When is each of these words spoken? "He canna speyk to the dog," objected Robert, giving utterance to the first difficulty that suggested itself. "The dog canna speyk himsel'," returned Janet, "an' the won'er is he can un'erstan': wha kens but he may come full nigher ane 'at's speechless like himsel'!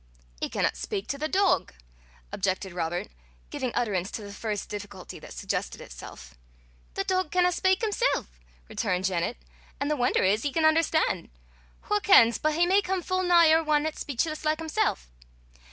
"He 0.39 0.49
canna 0.49 0.71
speyk 0.73 1.05
to 1.09 1.19
the 1.19 1.27
dog," 1.27 1.75
objected 2.31 2.73
Robert, 2.73 3.09
giving 3.51 3.71
utterance 3.75 4.09
to 4.09 4.23
the 4.23 4.33
first 4.33 4.67
difficulty 4.67 5.19
that 5.19 5.31
suggested 5.31 5.79
itself. 5.79 6.33
"The 6.95 7.03
dog 7.03 7.29
canna 7.29 7.49
speyk 7.49 7.81
himsel'," 7.81 8.25
returned 8.67 9.05
Janet, 9.05 9.37
"an' 9.79 9.89
the 9.89 9.95
won'er 9.95 10.23
is 10.23 10.41
he 10.41 10.51
can 10.51 10.65
un'erstan': 10.65 11.29
wha 11.87 11.99
kens 11.99 12.39
but 12.39 12.55
he 12.55 12.65
may 12.65 12.81
come 12.81 13.03
full 13.03 13.21
nigher 13.21 13.59
ane 13.71 13.85
'at's 13.85 13.99
speechless 13.99 14.43
like 14.43 14.57
himsel'! 14.57 14.97